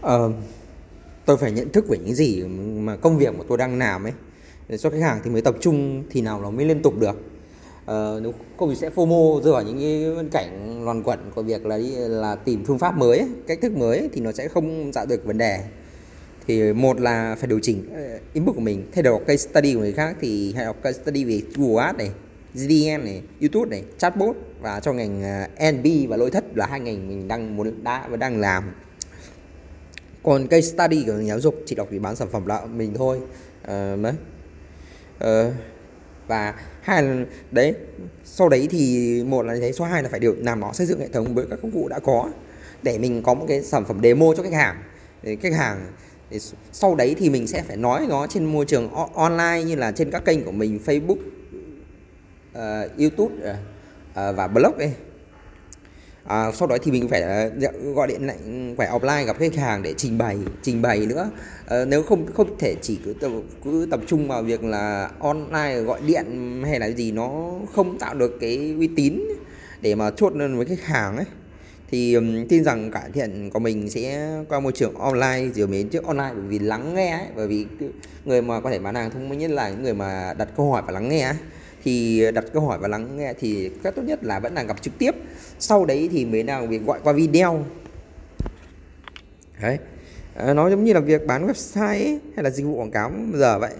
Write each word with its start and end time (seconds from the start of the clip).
Ờ, 0.00 0.32
tôi 1.24 1.36
phải 1.36 1.52
nhận 1.52 1.72
thức 1.72 1.88
về 1.88 1.98
những 1.98 2.14
gì 2.14 2.42
mà 2.78 2.96
công 2.96 3.18
việc 3.18 3.34
mà 3.38 3.44
tôi 3.48 3.58
đang 3.58 3.78
làm 3.78 4.04
ấy. 4.04 4.12
Để 4.68 4.78
cho 4.78 4.90
khách 4.90 5.02
hàng 5.02 5.20
thì 5.24 5.30
mới 5.30 5.42
tập 5.42 5.54
trung 5.60 6.04
thì 6.10 6.20
nào 6.20 6.40
nó 6.40 6.50
mới 6.50 6.64
liên 6.64 6.82
tục 6.82 6.98
được. 6.98 7.16
Ờ, 7.86 8.20
nếu 8.22 8.34
không 8.58 8.70
thì 8.70 8.76
sẽ 8.76 8.90
FOMO 8.90 9.42
rơi 9.42 9.52
vào 9.52 9.62
những 9.62 9.78
cái 9.78 10.24
cảnh 10.32 10.84
loàn 10.84 11.02
quẩn 11.02 11.18
của 11.34 11.42
việc 11.42 11.66
là 11.66 11.78
là 12.08 12.34
tìm 12.34 12.64
phương 12.64 12.78
pháp 12.78 12.96
mới 12.96 13.26
cách 13.46 13.58
thức 13.62 13.72
mới 13.76 14.08
thì 14.12 14.20
nó 14.20 14.32
sẽ 14.32 14.48
không 14.48 14.92
giải 14.92 15.06
được 15.06 15.24
vấn 15.24 15.38
đề. 15.38 15.60
Thì 16.46 16.72
một 16.72 17.00
là 17.00 17.36
phải 17.38 17.48
điều 17.48 17.60
chỉnh 17.62 17.84
ờ, 17.94 18.18
input 18.32 18.54
của 18.54 18.60
mình 18.60 18.86
thay 18.92 19.02
đổi 19.02 19.20
case 19.26 19.48
study 19.50 19.74
của 19.74 19.80
người 19.80 19.92
khác 19.92 20.16
thì 20.20 20.52
hãy 20.56 20.64
học 20.64 20.76
case 20.82 21.02
study 21.02 21.24
về 21.24 21.42
Google 21.56 21.84
Ads 21.84 21.98
này 21.98 22.10
GDN 22.54 23.04
này 23.04 23.22
YouTube 23.40 23.70
này 23.70 23.84
chatbot 23.98 24.36
và 24.60 24.80
cho 24.80 24.92
ngành 24.92 25.22
ờ, 25.22 25.70
NB 25.72 25.86
và 26.08 26.16
lỗi 26.16 26.30
thất 26.30 26.44
là 26.54 26.66
hai 26.66 26.80
ngành 26.80 27.08
mình 27.08 27.28
đang 27.28 27.56
muốn 27.56 27.84
đã 27.84 28.08
và 28.08 28.16
đang 28.16 28.40
làm 28.40 28.64
còn 30.22 30.46
case 30.46 30.68
study 30.68 31.04
của 31.06 31.22
giáo 31.26 31.40
dục 31.40 31.54
chỉ 31.66 31.74
đọc 31.74 31.88
vì 31.90 31.98
bán 31.98 32.16
sản 32.16 32.28
phẩm 32.30 32.46
là 32.46 32.66
mình 32.66 32.94
thôi. 32.94 33.18
À, 33.62 33.96
đấy. 34.02 34.12
À, 35.18 35.52
và 36.26 36.54
hai 36.80 37.02
là 37.02 37.24
đấy 37.50 37.74
sau 38.24 38.48
đấy 38.48 38.68
thì 38.70 39.22
một 39.26 39.42
là 39.42 39.54
thế 39.60 39.72
số 39.72 39.84
hai 39.84 40.02
là 40.02 40.08
phải 40.08 40.20
điều 40.20 40.36
làm 40.38 40.60
nó 40.60 40.72
xây 40.72 40.86
dựng 40.86 41.00
hệ 41.00 41.08
thống 41.08 41.34
với 41.34 41.46
các 41.50 41.58
công 41.62 41.70
cụ 41.70 41.88
đã 41.88 41.98
có 41.98 42.30
để 42.82 42.98
mình 42.98 43.22
có 43.22 43.34
một 43.34 43.44
cái 43.48 43.62
sản 43.62 43.84
phẩm 43.84 44.00
demo 44.02 44.26
cho 44.36 44.42
khách 44.42 44.52
hàng. 44.52 44.82
Để 45.22 45.36
khách 45.36 45.52
hàng 45.52 45.86
để 46.30 46.38
sau 46.72 46.94
đấy 46.94 47.14
thì 47.18 47.30
mình 47.30 47.46
sẽ 47.46 47.62
phải 47.62 47.76
nói 47.76 48.06
nó 48.08 48.26
trên 48.26 48.44
môi 48.44 48.64
trường 48.64 48.90
online 49.14 49.62
như 49.66 49.74
là 49.76 49.92
trên 49.92 50.10
các 50.10 50.24
kênh 50.24 50.44
của 50.44 50.52
mình 50.52 50.80
Facebook 50.86 51.18
uh, 52.52 52.98
YouTube 52.98 53.34
uh, 53.50 53.56
và 54.36 54.48
blog 54.48 54.74
ấy 54.78 54.92
à, 56.24 56.52
sau 56.52 56.68
đó 56.68 56.76
thì 56.82 56.92
mình 56.92 57.08
phải 57.08 57.22
à, 57.22 57.48
dạ, 57.58 57.70
gọi 57.94 58.08
điện 58.08 58.26
lại 58.26 58.36
ừ, 58.44 58.74
phải 58.76 58.88
offline 58.88 59.24
gặp 59.24 59.36
khách 59.38 59.54
hàng 59.54 59.82
để 59.82 59.94
trình 59.96 60.18
bày 60.18 60.38
trình 60.62 60.82
bày 60.82 61.06
nữa. 61.06 61.30
À, 61.66 61.84
nếu 61.84 62.02
không 62.02 62.26
không 62.32 62.58
thể 62.58 62.74
chỉ 62.82 62.98
cứ 63.04 63.14
tập, 63.20 63.30
cứ 63.64 63.86
tập 63.90 64.00
trung 64.06 64.28
vào 64.28 64.42
việc 64.42 64.64
là 64.64 65.10
online 65.18 65.80
gọi 65.80 66.00
điện 66.06 66.62
hay 66.66 66.78
là 66.78 66.90
gì 66.90 67.12
nó 67.12 67.50
không 67.74 67.98
tạo 67.98 68.14
được 68.14 68.36
cái 68.40 68.74
uy 68.78 68.88
tín 68.96 69.20
để 69.80 69.94
mà 69.94 70.10
chốt 70.10 70.36
lên 70.36 70.56
với 70.56 70.66
khách 70.66 70.82
hàng 70.84 71.16
ấy 71.16 71.26
thì 71.90 72.14
um, 72.14 72.46
tin 72.48 72.64
rằng 72.64 72.90
cải 72.90 73.10
thiện 73.12 73.50
của 73.50 73.58
mình 73.58 73.90
sẽ 73.90 74.30
qua 74.48 74.60
môi 74.60 74.72
trường 74.72 74.94
online 74.94 75.48
rồi 75.54 75.68
đến 75.70 75.88
trước 75.88 76.04
online. 76.04 76.30
Bởi 76.34 76.44
vì 76.48 76.58
lắng 76.58 76.94
nghe 76.94 77.10
ấy, 77.10 77.26
bởi 77.36 77.46
vì 77.46 77.66
người 78.24 78.42
mà 78.42 78.60
có 78.60 78.70
thể 78.70 78.78
bán 78.78 78.94
hàng 78.94 79.10
thông 79.10 79.28
minh 79.28 79.38
nhất 79.38 79.50
là 79.50 79.70
những 79.70 79.82
người 79.82 79.94
mà 79.94 80.34
đặt 80.38 80.48
câu 80.56 80.72
hỏi 80.72 80.82
và 80.86 80.92
lắng 80.92 81.08
nghe 81.08 81.22
ấy 81.22 81.36
thì 81.82 82.24
đặt 82.34 82.44
câu 82.52 82.66
hỏi 82.66 82.78
và 82.78 82.88
lắng 82.88 83.16
nghe 83.16 83.34
thì 83.40 83.70
cách 83.82 83.94
tốt 83.96 84.02
nhất 84.02 84.24
là 84.24 84.40
vẫn 84.40 84.54
là 84.54 84.62
gặp 84.62 84.82
trực 84.82 84.98
tiếp. 84.98 85.14
Sau 85.58 85.84
đấy 85.84 86.08
thì 86.12 86.24
mới 86.24 86.42
nào 86.42 86.66
việc 86.66 86.82
gọi 86.86 87.00
qua 87.04 87.12
video. 87.12 87.64
Đấy. 89.62 89.78
À, 90.34 90.54
nó 90.54 90.70
giống 90.70 90.84
như 90.84 90.92
là 90.92 91.00
việc 91.00 91.26
bán 91.26 91.46
website 91.46 91.86
ấy, 91.86 92.20
hay 92.36 92.44
là 92.44 92.50
dịch 92.50 92.64
vụ 92.64 92.76
quảng 92.76 92.90
cáo 92.90 93.12
giờ 93.34 93.58
vậy. 93.58 93.72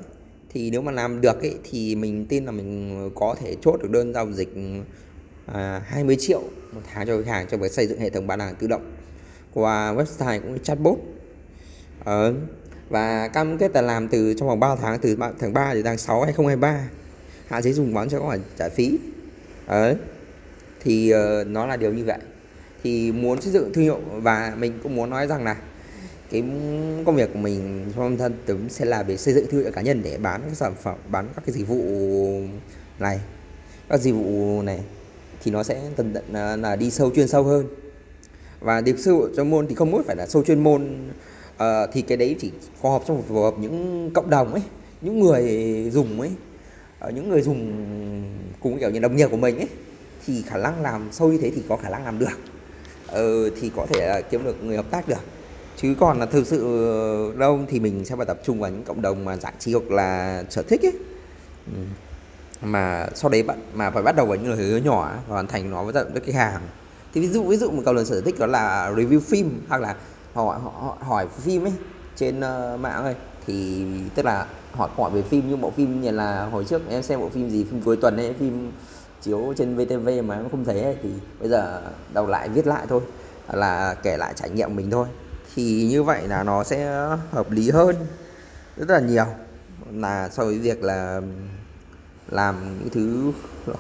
Thì 0.53 0.70
nếu 0.70 0.83
mà 0.83 0.92
làm 0.92 1.20
được 1.20 1.42
ấy, 1.42 1.55
thì 1.70 1.95
mình 1.95 2.27
tin 2.27 2.45
là 2.45 2.53
mình 2.53 3.11
có 3.15 3.34
thể 3.41 3.57
chốt 3.61 3.83
được 3.83 3.91
đơn 3.91 4.12
giao 4.14 4.33
dịch 4.33 4.55
à, 5.47 5.83
20 5.87 6.17
triệu 6.20 6.42
một 6.73 6.81
tháng 6.92 7.07
cho 7.07 7.17
khách 7.17 7.31
hàng 7.31 7.47
cho 7.51 7.57
việc 7.57 7.73
xây 7.73 7.87
dựng 7.87 8.01
hệ 8.01 8.11
thống 8.11 8.27
bán 8.27 8.41
hàng 8.41 8.55
tự 8.55 8.67
động 8.67 8.92
qua 9.55 9.95
website 9.95 10.41
cũng 10.41 10.53
như 10.53 10.59
chatbot. 10.59 10.98
À, 12.05 12.31
và 12.89 13.29
cam 13.29 13.59
kết 13.59 13.75
là 13.75 13.83
làm 13.83 14.09
từ 14.09 14.35
trong 14.35 14.48
vòng 14.48 14.61
3 14.61 14.77
tháng 14.77 14.98
từ 14.98 15.17
tháng 15.39 15.53
3 15.53 15.75
đến 15.75 15.85
tháng 15.85 15.98
6 15.98 16.23
2023 16.23 16.89
hạ 17.51 17.62
sẽ 17.62 17.73
dùng 17.73 17.95
bán 17.95 18.09
cho 18.09 18.19
có 18.19 18.27
khoản 18.27 18.41
trả 18.59 18.69
phí. 18.69 18.98
Đấy. 19.69 19.97
Thì 20.81 21.12
uh, 21.15 21.47
nó 21.47 21.67
là 21.67 21.77
điều 21.77 21.92
như 21.92 22.05
vậy. 22.05 22.19
Thì 22.83 23.12
muốn 23.12 23.41
xây 23.41 23.53
dựng 23.53 23.73
thương 23.73 23.84
hiệu 23.84 24.01
và 24.23 24.55
mình 24.59 24.79
cũng 24.83 24.97
muốn 24.97 25.11
nói 25.11 25.27
rằng 25.27 25.45
là 25.45 25.57
cái 26.31 26.42
công 27.07 27.17
việc 27.17 27.31
của 27.33 27.39
mình 27.39 27.87
trong 27.97 28.17
thân 28.17 28.34
tấm 28.47 28.69
sẽ 28.69 28.84
là 28.84 29.03
về 29.03 29.17
xây 29.17 29.34
dựng 29.34 29.47
thương 29.51 29.62
hiệu 29.62 29.73
cá 29.73 29.83
nhân 29.83 30.03
để 30.03 30.19
bán 30.19 30.41
các 30.42 30.57
sản 30.57 30.75
phẩm 30.83 30.98
bán 31.11 31.29
các 31.37 31.42
cái 31.47 31.55
dịch 31.55 31.69
vụ 31.69 31.83
này 32.98 33.20
các 33.89 34.01
dịch 34.01 34.13
vụ 34.13 34.63
này 34.63 34.80
thì 35.45 35.51
nó 35.51 35.63
sẽ 35.63 35.80
tận 35.97 36.13
tận 36.14 36.24
là, 36.33 36.57
là 36.57 36.77
đi 36.77 36.91
sâu 36.91 37.11
chuyên 37.14 37.29
sâu 37.29 37.42
hơn. 37.42 37.67
Và 38.61 38.80
điều 38.80 38.97
sư 38.97 39.33
chuyên 39.36 39.51
môn 39.51 39.67
thì 39.67 39.74
không 39.74 39.91
mỗi 39.91 40.03
phải 40.03 40.17
là 40.17 40.27
sâu 40.27 40.42
chuyên 40.42 40.63
môn 40.63 41.08
uh, 41.55 41.63
thì 41.92 42.03
cái 42.03 42.17
đấy 42.17 42.36
chỉ 42.41 42.51
phù 42.80 42.91
hợp 42.91 43.03
trong 43.07 43.23
phù 43.23 43.42
hợp 43.42 43.55
những 43.61 44.11
cộng 44.14 44.30
đồng 44.30 44.53
ấy 44.53 44.63
những 45.01 45.20
người 45.20 45.45
dùng 45.92 46.20
ấy. 46.20 46.30
Ờ, 47.00 47.11
những 47.11 47.28
người 47.28 47.42
dùng 47.42 47.86
cùng 48.61 48.78
kiểu 48.78 48.90
như 48.90 49.00
đồng 49.00 49.16
nghiệp 49.16 49.28
của 49.30 49.36
mình 49.36 49.56
ấy 49.56 49.68
thì 50.27 50.42
khả 50.42 50.58
năng 50.58 50.83
làm 50.83 51.08
sâu 51.12 51.28
như 51.28 51.38
thế 51.38 51.50
thì 51.50 51.62
có 51.68 51.77
khả 51.77 51.88
năng 51.88 52.05
làm 52.05 52.18
được. 52.18 52.38
Ờ, 53.06 53.50
thì 53.50 53.70
có 53.77 53.86
thể 53.90 54.06
là 54.06 54.20
kiếm 54.20 54.44
được 54.44 54.64
người 54.64 54.77
hợp 54.77 54.90
tác 54.90 55.08
được. 55.08 55.20
Chứ 55.77 55.94
còn 56.00 56.18
là 56.18 56.27
thực 56.27 56.46
sự 56.46 56.61
ờ, 56.62 57.38
đâu 57.38 57.61
thì 57.68 57.80
mình 57.80 58.05
sẽ 58.05 58.16
phải 58.16 58.27
tập 58.27 58.40
trung 58.44 58.61
vào 58.61 58.70
những 58.70 58.83
cộng 58.84 59.02
đồng 59.02 59.24
mà 59.24 59.36
giải 59.36 59.52
trí 59.58 59.72
hoặc 59.72 59.90
là 59.90 60.44
sở 60.50 60.62
thích 60.62 60.83
ấy. 60.83 60.92
Ừ. 61.66 61.83
mà 62.62 63.06
sau 63.14 63.30
đấy 63.30 63.42
bạn 63.42 63.58
mà 63.74 63.90
phải 63.90 64.02
bắt 64.02 64.17
đầu 64.17 64.27
với 64.27 64.38
những 64.38 64.50
lời 64.50 64.58
hứa 64.58 64.77
nhỏ 64.77 65.11
và 65.28 65.34
hoàn 65.34 65.46
thành 65.46 65.70
nó 65.70 65.84
với 65.84 65.92
tận 65.92 66.12
với 66.12 66.22
khách 66.22 66.34
hàng. 66.34 66.61
Thì 67.14 67.20
ví 67.20 67.28
dụ 67.28 67.42
ví 67.44 67.56
dụ 67.56 67.70
một 67.70 67.82
cộng 67.86 67.94
đồng 67.94 68.05
sở 68.05 68.20
thích 68.20 68.38
đó 68.38 68.46
là 68.46 68.90
review 68.96 69.20
phim 69.20 69.61
hoặc 69.68 69.80
là 69.80 69.94
họ 70.34 70.61
họ 70.64 70.96
hỏi 71.00 71.27
phim 71.38 71.64
ấy 71.64 71.72
trên 72.17 72.38
uh, 72.38 72.80
mạng 72.80 73.05
ấy 73.05 73.14
thì 73.50 73.84
tức 74.14 74.24
là 74.24 74.46
hỏi 74.72 74.88
hỏi 74.96 75.11
về 75.11 75.22
phim 75.22 75.48
như 75.50 75.56
bộ 75.56 75.70
phim 75.70 76.00
như 76.00 76.11
là 76.11 76.46
hồi 76.46 76.64
trước 76.64 76.83
em 76.88 77.02
xem 77.02 77.20
bộ 77.20 77.28
phim 77.28 77.50
gì 77.50 77.64
phim 77.64 77.83
cuối 77.83 77.96
tuần 77.96 78.18
hay 78.18 78.34
phim 78.38 78.72
chiếu 79.22 79.55
trên 79.56 79.77
VTV 79.77 80.08
mà 80.24 80.36
em 80.36 80.48
không 80.50 80.64
thấy 80.64 80.83
ấy, 80.83 80.96
thì 81.02 81.08
bây 81.40 81.48
giờ 81.48 81.83
đầu 82.12 82.27
lại 82.27 82.48
viết 82.48 82.66
lại 82.66 82.86
thôi 82.88 83.00
là 83.52 83.94
kể 84.02 84.16
lại 84.16 84.33
trải 84.36 84.50
nghiệm 84.50 84.77
mình 84.77 84.90
thôi. 84.90 85.06
Thì 85.55 85.86
như 85.90 86.02
vậy 86.02 86.28
là 86.28 86.42
nó 86.42 86.64
sẽ 86.64 87.06
hợp 87.30 87.50
lý 87.50 87.70
hơn 87.70 87.96
rất 88.77 88.88
là 88.88 89.00
nhiều. 89.00 89.27
Là 89.92 90.28
so 90.28 90.44
với 90.44 90.58
việc 90.58 90.82
là 90.82 91.20
làm 92.28 92.78
những 92.78 92.90
thứ 92.90 93.32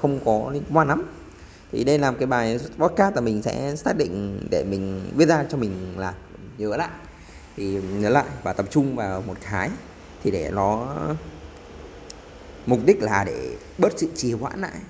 không 0.02 0.20
có 0.24 0.50
liên 0.52 0.62
quan 0.72 0.88
lắm. 0.88 1.02
Thì 1.72 1.84
đây 1.84 1.98
làm 1.98 2.16
cái 2.16 2.26
bài 2.26 2.58
podcast 2.78 3.14
là 3.14 3.20
mình 3.20 3.42
sẽ 3.42 3.76
xác 3.76 3.96
định 3.96 4.46
để 4.50 4.64
mình 4.64 5.10
viết 5.16 5.26
ra 5.26 5.44
cho 5.48 5.58
mình 5.58 5.94
là 5.96 6.14
nhớ 6.58 6.76
lại 6.76 6.90
thì 7.60 7.78
nhớ 7.98 8.08
lại 8.08 8.24
và 8.42 8.52
tập 8.52 8.66
trung 8.70 8.96
vào 8.96 9.22
một 9.26 9.34
cái 9.50 9.70
thì 10.24 10.30
để 10.30 10.50
nó, 10.52 10.96
mục 12.66 12.80
đích 12.86 13.02
là 13.02 13.24
để 13.24 13.56
bớt 13.78 13.92
sự 13.96 14.08
trì 14.16 14.32
hoãn 14.32 14.60
lại. 14.60 14.80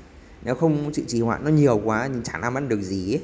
Nếu 0.42 0.54
không 0.54 0.94
sự 0.94 1.04
trì 1.08 1.20
hoãn 1.20 1.44
nó 1.44 1.50
nhiều 1.50 1.80
quá 1.84 2.08
thì 2.14 2.20
chẳng 2.24 2.40
làm 2.40 2.56
ăn 2.56 2.68
được 2.68 2.82
gì 2.82 3.14
ấy. 3.14 3.22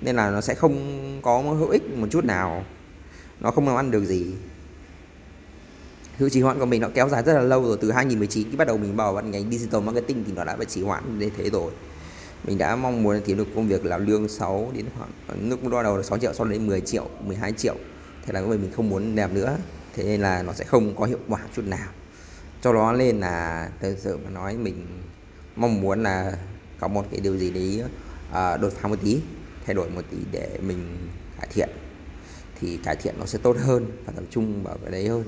nên 0.00 0.16
là 0.16 0.30
nó 0.30 0.40
sẽ 0.40 0.54
không 0.54 0.76
có 1.22 1.40
hữu 1.40 1.68
ích 1.68 1.82
một 1.96 2.06
chút 2.10 2.24
nào. 2.24 2.64
Nó 3.40 3.50
không 3.50 3.66
làm 3.66 3.76
ăn 3.76 3.90
được 3.90 4.04
gì. 4.04 4.26
Sự 6.18 6.30
trì 6.30 6.40
hoãn 6.40 6.58
của 6.58 6.66
mình 6.66 6.80
nó 6.80 6.88
kéo 6.94 7.08
dài 7.08 7.22
rất 7.22 7.32
là 7.32 7.40
lâu 7.40 7.64
rồi, 7.64 7.78
từ 7.80 7.92
2019 7.92 8.50
khi 8.50 8.56
bắt 8.56 8.66
đầu 8.66 8.78
mình 8.78 8.96
vào 8.96 9.12
vào 9.12 9.24
ngành 9.24 9.50
digital 9.50 9.82
marketing 9.82 10.24
thì 10.26 10.32
nó 10.32 10.44
đã 10.44 10.56
bị 10.56 10.66
trì 10.68 10.82
hoãn 10.82 11.18
như 11.18 11.30
thế 11.36 11.50
rồi. 11.50 11.72
Mình 12.44 12.58
đã 12.58 12.76
mong 12.76 13.02
muốn 13.02 13.20
kiếm 13.24 13.38
được 13.38 13.48
công 13.54 13.68
việc 13.68 13.84
làm 13.84 14.06
lương 14.06 14.28
6 14.28 14.72
đến 14.74 14.86
khoảng 14.98 15.48
lúc 15.48 15.62
bắt 15.62 15.82
đầu 15.82 15.96
là 15.96 16.02
6 16.02 16.18
triệu, 16.18 16.32
sau 16.34 16.46
đấy 16.46 16.58
10 16.58 16.80
triệu 16.80 17.06
12 17.26 17.52
triệu 17.52 17.76
thế 18.26 18.32
là 18.32 18.40
mình 18.40 18.72
không 18.76 18.90
muốn 18.90 19.16
làm 19.16 19.34
nữa. 19.34 19.58
Thế 19.94 20.04
nên 20.04 20.20
là 20.20 20.42
nó 20.42 20.52
sẽ 20.52 20.64
không 20.64 20.96
có 20.96 21.04
hiệu 21.04 21.18
quả 21.28 21.40
chút 21.56 21.62
nào. 21.66 21.88
Cho 22.62 22.72
đó 22.72 22.92
nên 22.92 23.20
là 23.20 23.68
thực 23.80 23.98
sự 23.98 24.18
mà 24.24 24.30
nói 24.30 24.56
mình 24.56 24.86
mong 25.56 25.80
muốn 25.80 26.02
là 26.02 26.32
có 26.80 26.88
một 26.88 27.06
cái 27.10 27.20
điều 27.20 27.38
gì 27.38 27.50
đấy 27.50 27.82
uh, 28.30 28.60
đột 28.60 28.72
phá 28.72 28.88
một 28.88 28.98
tí 29.02 29.20
thay 29.66 29.74
đổi 29.74 29.90
một 29.90 30.02
tí 30.10 30.16
để 30.32 30.58
mình 30.62 31.08
cải 31.40 31.48
thiện. 31.50 31.68
Thì 32.60 32.78
cải 32.84 32.96
thiện 32.96 33.14
nó 33.18 33.26
sẽ 33.26 33.38
tốt 33.42 33.56
hơn 33.64 33.86
và 34.06 34.12
tập 34.16 34.24
trung 34.30 34.62
vào 34.62 34.78
cái 34.82 34.90
đấy 34.90 35.08
hơn. 35.08 35.24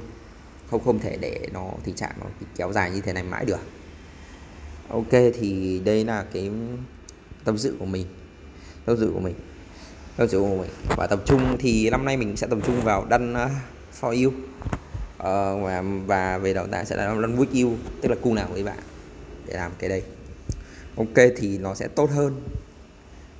Không 0.70 0.84
không 0.84 0.98
thể 0.98 1.16
để 1.20 1.48
nó 1.52 1.70
tình 1.84 1.94
trạng 1.94 2.12
nó 2.20 2.26
kéo 2.56 2.72
dài 2.72 2.90
như 2.90 3.00
thế 3.00 3.12
này 3.12 3.22
mãi 3.22 3.44
được. 3.44 3.60
Ok 4.88 5.10
thì 5.10 5.80
đây 5.84 6.04
là 6.04 6.24
cái 6.32 6.50
tâm 7.44 7.58
sự 7.58 7.76
của 7.78 7.86
mình. 7.86 8.06
Tâm 8.84 8.96
sự 9.00 9.10
của 9.14 9.20
mình. 9.20 9.34
Vâng, 10.16 10.28
rồi 10.28 10.28
sự 10.28 10.44
và 10.96 11.06
tập 11.06 11.20
trung 11.24 11.56
thì 11.58 11.90
năm 11.90 12.04
nay 12.04 12.16
mình 12.16 12.36
sẽ 12.36 12.46
tập 12.46 12.58
trung 12.66 12.82
vào 12.82 13.04
đan 13.04 13.32
uh, 13.32 13.50
for 14.00 14.24
you 14.24 14.32
uh, 14.32 15.64
và, 15.64 15.82
và 16.06 16.38
về 16.38 16.54
đào 16.54 16.66
tạo 16.66 16.84
sẽ 16.84 16.96
là 16.96 17.06
đan 17.06 17.36
with 17.36 17.64
you 17.64 17.76
tức 18.02 18.08
là 18.08 18.16
cùng 18.22 18.34
nào 18.34 18.48
với 18.52 18.64
bạn 18.64 18.78
để 19.46 19.54
làm 19.54 19.72
cái 19.78 19.90
đây 19.90 20.02
ok 20.96 21.32
thì 21.36 21.58
nó 21.58 21.74
sẽ 21.74 21.88
tốt 21.88 22.10
hơn. 22.10 22.42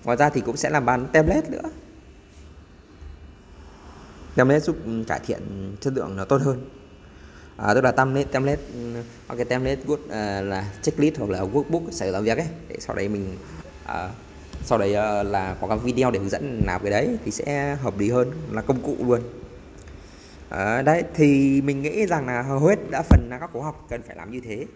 Ngoài 0.05 0.17
ra 0.17 0.31
thì 0.31 0.41
cũng 0.41 0.57
sẽ 0.57 0.71
làm 0.71 0.87
bán 0.87 1.07
tablet 1.13 1.51
nữa. 1.51 1.71
Template 4.35 4.61
giúp 4.61 4.77
ừ, 4.85 5.05
cải 5.09 5.21
thiện 5.27 5.41
chất 5.81 5.93
lượng 5.93 6.17
nó 6.17 6.25
tốt 6.25 6.43
hơn. 6.43 6.65
À, 7.57 7.75
tức 7.75 7.85
là 7.85 7.93
template 7.93 8.33
template 8.33 8.63
hoặc 9.29 9.37
cái 9.37 9.45
template 9.45 9.81
good 9.87 10.01
uh, 10.01 10.11
là 10.49 10.71
checklist 10.83 11.19
hoặc 11.19 11.31
là 11.31 11.41
workbook 11.41 11.91
sẽ 11.91 12.11
làm 12.11 12.25
việc 12.25 12.39
ấy 12.39 12.49
để 12.69 12.77
sau 12.81 12.97
đấy 12.97 13.09
mình 13.09 13.37
uh, 13.85 14.11
sau 14.65 14.79
đấy 14.79 14.95
ờ, 14.95 15.23
là 15.23 15.57
có 15.61 15.69
các 15.69 15.83
video 15.83 16.11
để 16.11 16.19
hướng 16.19 16.29
dẫn 16.29 16.63
làm 16.67 16.81
cái 16.83 16.91
đấy 16.91 17.17
thì 17.25 17.31
sẽ 17.31 17.77
hợp 17.83 17.99
lý 17.99 18.11
hơn 18.11 18.31
là 18.51 18.63
công 18.63 18.83
cụ 18.83 18.97
luôn. 19.07 19.21
À, 20.49 20.83
đấy 20.83 21.03
thì 21.15 21.61
mình 21.61 21.83
nghĩ 21.83 22.07
rằng 22.07 22.27
là 22.27 22.43
hầu 22.43 22.59
hết 22.59 22.91
đã 22.91 23.03
phần 23.03 23.29
là 23.31 23.39
các 23.39 23.51
khóa 23.53 23.63
học 23.63 23.87
cần 23.91 24.03
phải 24.07 24.17
làm 24.17 24.31
như 24.31 24.41
thế. 24.41 24.67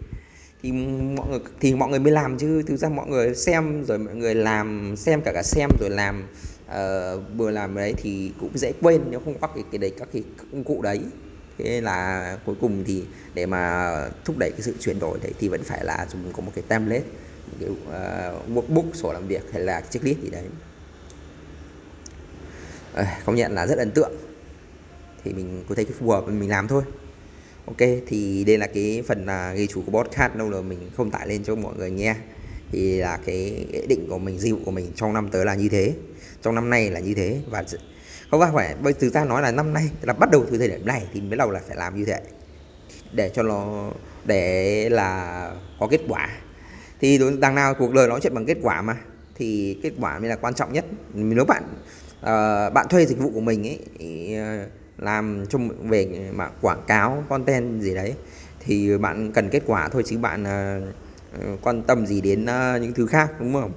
Thì 0.63 0.71
mọi 0.71 1.27
người 1.29 1.39
thì 1.59 1.75
mọi 1.75 1.89
người 1.89 1.99
mới 1.99 2.11
làm 2.11 2.37
chứ. 2.37 2.61
Thực 2.61 2.77
ra 2.77 2.89
mọi 2.89 3.07
người 3.07 3.35
xem 3.35 3.83
rồi 3.83 3.97
mọi 3.97 4.15
người 4.15 4.35
làm 4.35 4.95
xem 4.97 5.21
cả 5.21 5.31
cả 5.33 5.43
xem 5.43 5.69
rồi 5.79 5.89
làm 5.89 6.23
uh, 6.65 7.21
vừa 7.37 7.51
làm 7.51 7.75
đấy 7.75 7.93
thì 7.97 8.31
cũng 8.39 8.57
dễ 8.57 8.71
quên 8.81 9.01
nếu 9.09 9.19
không 9.19 9.39
có 9.39 9.47
cái 9.47 9.63
cái 9.71 9.79
đấy 9.79 9.91
các 9.99 10.07
cái 10.13 10.23
công 10.51 10.63
cụ 10.63 10.81
đấy. 10.81 10.99
Thế 11.57 11.65
nên 11.65 11.83
là 11.83 12.37
cuối 12.45 12.55
cùng 12.61 12.83
thì 12.87 13.03
để 13.33 13.45
mà 13.45 13.91
thúc 14.25 14.35
đẩy 14.39 14.51
cái 14.51 14.61
sự 14.61 14.73
chuyển 14.79 14.99
đổi 14.99 15.19
đấy 15.23 15.31
thì 15.39 15.47
vẫn 15.47 15.63
phải 15.63 15.83
là 15.83 16.07
dùng 16.11 16.33
có 16.33 16.41
một 16.41 16.51
cái 16.55 16.63
template 16.67 17.03
một 17.47 17.55
cái 17.59 17.69
uh, 17.69 18.49
workbook 18.49 18.93
sổ 18.93 19.13
làm 19.13 19.27
việc 19.27 19.43
hay 19.51 19.61
là 19.61 19.81
checklist 19.81 20.19
gì 20.19 20.29
đấy. 20.29 20.43
À, 22.93 23.19
công 23.25 23.35
nhận 23.35 23.51
là 23.51 23.67
rất 23.67 23.77
ấn 23.77 23.91
tượng. 23.91 24.11
Thì 25.23 25.33
mình 25.33 25.63
có 25.69 25.75
thấy 25.75 25.85
cái 25.85 25.93
phù 25.99 26.09
hợp 26.09 26.27
mình 26.27 26.49
làm 26.49 26.67
thôi. 26.67 26.83
Ok 27.65 27.77
thì 28.07 28.43
đây 28.43 28.57
là 28.57 28.67
cái 28.67 29.03
phần 29.07 29.25
là 29.25 29.53
ghi 29.53 29.67
chủ 29.67 29.83
của 29.85 29.91
podcast 29.91 30.35
đâu 30.35 30.49
rồi 30.49 30.63
mình 30.63 30.89
không 30.97 31.11
tải 31.11 31.27
lên 31.27 31.43
cho 31.43 31.55
mọi 31.55 31.75
người 31.77 31.91
nghe. 31.91 32.15
Thì 32.71 32.97
là 32.97 33.19
cái 33.25 33.65
định 33.89 34.07
của 34.09 34.17
mình 34.17 34.39
dịch 34.39 34.51
vụ 34.51 34.59
của 34.65 34.71
mình 34.71 34.91
trong 34.95 35.13
năm 35.13 35.29
tới 35.31 35.45
là 35.45 35.55
như 35.55 35.69
thế. 35.69 35.93
Trong 36.41 36.55
năm 36.55 36.69
nay 36.69 36.89
là 36.91 36.99
như 36.99 37.13
thế. 37.13 37.41
Và 37.49 37.63
không 38.31 38.41
phải 38.53 38.75
bây 38.81 38.93
từ 38.93 39.09
ta 39.09 39.25
nói 39.25 39.41
là 39.41 39.51
năm 39.51 39.73
nay 39.73 39.89
là 40.01 40.13
bắt 40.13 40.29
đầu 40.31 40.45
từ 40.51 40.57
thời 40.57 40.67
điểm 40.67 40.85
này 40.85 41.07
thì 41.13 41.21
mới 41.21 41.37
đầu 41.37 41.51
là 41.51 41.61
phải 41.67 41.77
làm 41.77 41.97
như 41.97 42.05
thế. 42.05 42.21
Để 43.11 43.31
cho 43.35 43.43
nó 43.43 43.91
để 44.25 44.89
là 44.89 45.51
có 45.79 45.87
kết 45.87 46.01
quả 46.07 46.29
thì 46.99 47.19
đằng 47.39 47.55
nào 47.55 47.73
cuộc 47.73 47.93
đời 47.93 48.07
nói 48.07 48.19
chuyện 48.23 48.33
bằng 48.33 48.45
kết 48.45 48.57
quả 48.61 48.81
mà. 48.81 48.97
Thì 49.35 49.79
kết 49.83 49.91
quả 49.99 50.19
mới 50.19 50.29
là 50.29 50.35
quan 50.35 50.53
trọng 50.53 50.73
nhất. 50.73 50.85
Nếu 51.13 51.45
bạn 51.45 51.63
uh, 52.19 52.73
bạn 52.73 52.85
thuê 52.89 53.05
dịch 53.05 53.19
vụ 53.19 53.31
của 53.33 53.41
mình 53.41 53.67
ấy 53.67 53.79
thì, 53.99 54.37
uh, 54.39 54.69
làm 54.97 55.45
trong 55.49 55.89
về 55.89 56.29
mà 56.33 56.49
quảng 56.61 56.81
cáo 56.87 57.23
content 57.29 57.81
gì 57.81 57.95
đấy 57.95 58.13
thì 58.59 58.97
bạn 58.97 59.31
cần 59.31 59.49
kết 59.49 59.63
quả 59.65 59.89
thôi 59.89 60.03
chứ 60.05 60.17
bạn 60.17 60.43
uh, 60.43 61.61
quan 61.61 61.83
tâm 61.83 62.05
gì 62.05 62.21
đến 62.21 62.43
uh, 62.43 62.81
những 62.81 62.93
thứ 62.93 63.05
khác 63.05 63.31
đúng 63.39 63.53
không? 63.53 63.71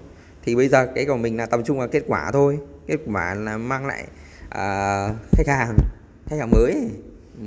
Thì 0.45 0.57
bây 0.57 0.69
giờ 0.69 0.87
cái 0.95 1.05
của 1.05 1.17
mình 1.17 1.37
là 1.37 1.47
tập 1.47 1.61
trung 1.65 1.79
vào 1.79 1.89
kết 1.89 2.03
quả 2.07 2.31
thôi. 2.33 2.59
Kết 2.87 2.99
quả 3.13 3.35
là 3.35 3.57
mang 3.57 3.87
lại 3.87 4.05
uh, 4.47 5.17
khách 5.33 5.47
hàng 5.47 5.77
khách 6.27 6.37
hàng 6.39 6.51
mới 6.51 6.75
ừ. 7.41 7.47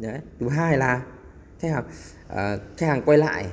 đấy 0.00 0.18
thứ 0.40 0.48
hai 0.48 0.78
là 0.78 1.02
khách 1.60 1.68
hàng 1.68 1.84
uh, 2.32 2.60
khách 2.76 2.86
hàng 2.86 3.02
quay 3.02 3.18
lại 3.18 3.46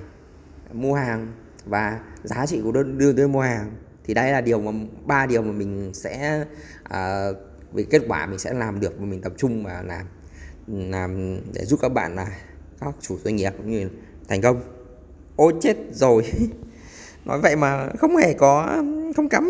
mua 0.73 0.94
hàng 0.94 1.33
và 1.65 2.00
giá 2.23 2.45
trị 2.45 2.62
của 2.63 2.71
đơn 2.71 2.97
đưa 2.97 3.13
tới 3.13 3.27
mua 3.27 3.41
hàng. 3.41 3.71
Thì 4.03 4.13
đây 4.13 4.31
là 4.31 4.41
điều 4.41 4.62
mà 4.62 4.71
ba 5.06 5.25
điều 5.25 5.41
mà 5.41 5.51
mình 5.51 5.91
sẽ 5.94 6.45
à, 6.83 7.27
về 7.73 7.85
kết 7.89 8.01
quả 8.07 8.25
mình 8.25 8.39
sẽ 8.39 8.53
làm 8.53 8.79
được 8.79 8.94
và 9.00 9.06
mình 9.06 9.21
tập 9.21 9.33
trung 9.38 9.63
và 9.63 9.83
làm 9.85 10.06
làm 10.68 11.39
để 11.53 11.65
giúp 11.65 11.79
các 11.81 11.89
bạn 11.89 12.15
là 12.15 12.27
các 12.79 12.95
chủ 13.01 13.18
doanh 13.23 13.35
nghiệp 13.35 13.53
cũng 13.57 13.71
như 13.71 13.89
thành 14.27 14.41
công. 14.41 14.62
Ôi 15.35 15.53
chết 15.62 15.77
rồi. 15.91 16.23
Nói 17.25 17.39
vậy 17.41 17.56
mà 17.56 17.89
không 18.00 18.18
hề 18.18 18.33
có 18.33 18.83
không 19.15 19.29
cắm 19.29 19.50